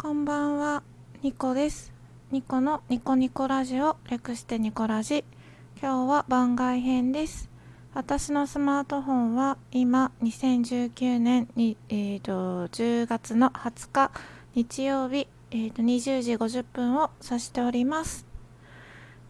[0.00, 0.84] こんばんは、
[1.22, 1.92] ニコです。
[2.30, 5.24] ニコのニコニコラジオ、略してニコラジ。
[5.82, 7.50] 今日は番外編です。
[7.94, 14.12] 私のスマートフォンは今、2019年に、えー、と10月の20日、
[14.54, 18.24] 日曜日、えー、と20時50分を指しております。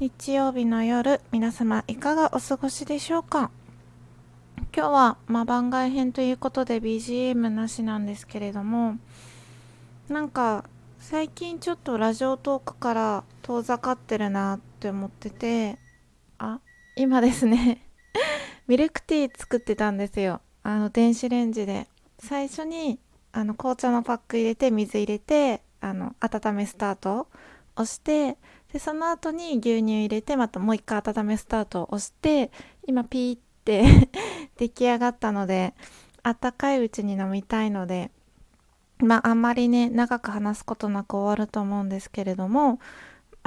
[0.00, 3.52] 日曜日の夜、皆様いかがお過ごしでしょうか？
[4.76, 8.98] 今日は、まあ、番外編ということで BGM なしなんですけれども
[10.08, 10.64] なんか
[11.00, 15.78] 最近ちょっとラジオトークから遠ざかってるなって思ってて。
[16.38, 16.60] あ
[16.96, 17.88] 今ですね。
[18.68, 20.40] ミルクティー作ってたんですよ。
[20.62, 21.88] あの電子レンジで。
[22.18, 23.00] 最初に
[23.32, 27.28] あの紅茶のパック入れて水入れてあの温めスタート
[27.76, 28.38] をして
[28.72, 32.50] でその後に牛乳入れてまたもう一回温めスタートを押して
[32.86, 34.10] 今ピーって
[34.56, 35.74] 出来上がったので
[36.22, 38.10] あったかいうちに飲みたいので
[38.98, 42.78] まああんまりね長く話すことなく終わると思うんですけれども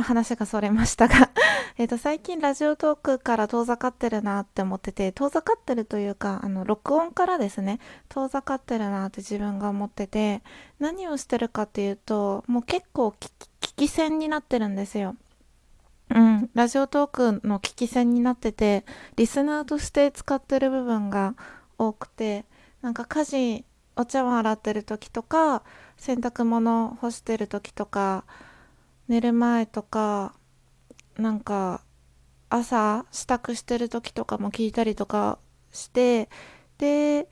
[0.02, 1.30] 話がそれましたが
[1.78, 10.42] えと最近ラジオトークから遠ざかってるなって思ってて遠ざかってるというかあの録音からですね遠ざかってるなって自分が思ってて
[10.80, 15.16] 何をしてるかっていうともう結構聞き聞き戦になってるんですよ。
[16.10, 18.84] うん、ラジオトークの聞き戦になってて
[19.16, 21.36] リスナーとして使ってる部分が
[21.78, 22.46] 多くて
[22.82, 23.66] なんか家事
[24.00, 25.62] お茶碗洗ってる時とか
[25.98, 28.24] 洗濯物干してる時とか
[29.10, 30.34] 寝る前とか
[31.18, 31.82] なんか
[32.50, 35.38] 朝支度してる時とかも聞いたりとか
[35.74, 36.30] して
[36.78, 37.28] で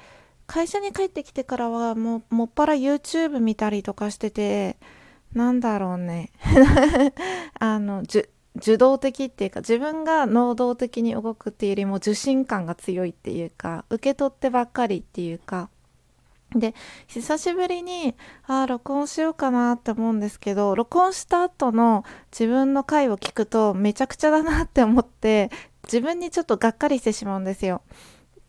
[0.46, 4.76] 会社に帰ってきてからはもうもっぱら YouTube 見たりとかしてて
[5.34, 6.32] なんだろうね。
[7.60, 8.04] あの
[8.56, 15.70] 受動的っていうか自分が能動的に動くっていうよりも受信感が強いっていうか受け取ってばっかりっていうか
[16.56, 16.74] で
[17.08, 25.52] 久しぶりにああ録音しようかなって思うんですけど録音した後の自分の回を聞くとめちゃくちゃだなって思って
[25.84, 27.82] 自分にちょっとがっかりしてしまうんですよ。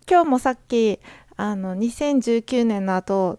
[0.08, 1.00] 今日もさっき
[1.37, 3.38] あの2019年の後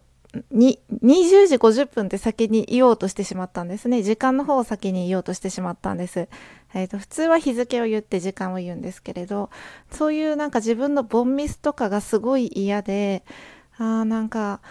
[0.52, 6.30] に20時50分って先に言おうとしてしまったんですね時間の方を先に言おうとしてしまったんです、
[6.76, 9.50] えーと、普通は日付を言って時間を言うんですけれど
[9.92, 13.24] そういうなんか自分のボンミスとかがすごい嫌で
[13.80, 14.62] あーなんか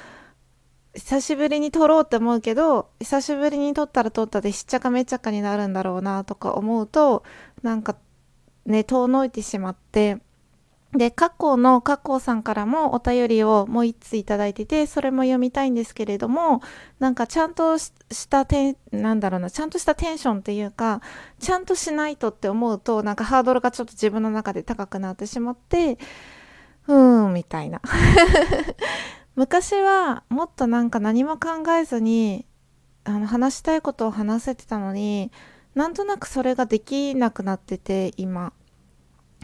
[0.95, 7.25] 久しぶりに撮ろうって思うけど久しぶりに撮ったら撮ったでしっちゃかめっちゃかになるんだろうなとか思うと
[7.63, 7.97] なんか
[8.67, 10.19] ね遠のいてしまって
[10.93, 16.63] で、過去の過去さんからもお便りをもう一ついただいてて、それも読みたいんですけれども、
[16.99, 17.93] なんかちゃんとし
[18.31, 21.03] たテン、なんだろうな、ちゃんとしたテンションっていうか、
[21.41, 25.99] ちゃんとしないとって思うと、なんかハードルがちょっと自分の中で高くなってしまって、
[26.89, 27.81] うーん、みたいな。
[29.37, 32.47] 昔はもっとなんか何も考えずに、
[33.05, 35.31] あの話したいことを話せてたのに、
[35.75, 38.53] なんとなくそれができなくなってて、今。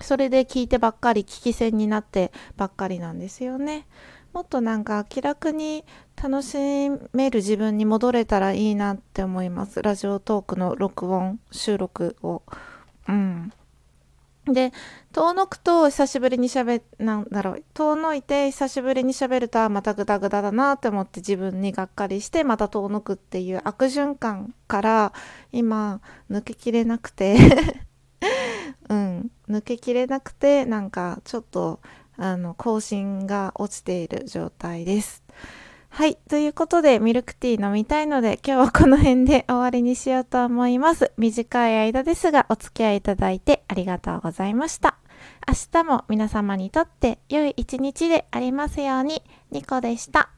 [0.03, 3.87] それで聞いてばっかり聞き戦になってばっかりなんですよね。
[4.33, 5.84] もっとなんか気楽に
[6.21, 6.59] 楽し
[7.12, 9.81] める自分に戻れたらいいなって思います。
[9.81, 12.43] ラジオトークの録音、収録を。
[13.09, 13.53] うん。
[14.47, 14.72] で、
[15.12, 25.12] 遠のくと久しぶりに喋なんだろう、遠のいて久しぶりに喋るとまたグダグダだなって思って自分にがっかりしてまた遠のくっていう悪循環から
[25.53, 26.00] 今
[26.31, 27.37] 抜けきれなくて
[28.88, 31.81] うん、抜けきれなくてなんかちょっと
[32.16, 35.24] あの更新が落ちている状態です。
[35.97, 36.16] はい。
[36.28, 41.12] ということで、ミルクティー飲みたいので、今日はこの辺で終わりにしようと思います。
[41.16, 44.97] 短い間ですが、お付き合いいただいてありがとうございました。
[45.47, 49.22] 明日も皆様にとって良い一日でありますように、
[49.53, 50.34] ニコでした。